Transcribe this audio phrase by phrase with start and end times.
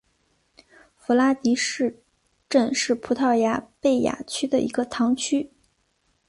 [0.97, 2.01] 弗拉迪什
[2.49, 5.51] 镇是葡萄牙贝雅区的一个堂区。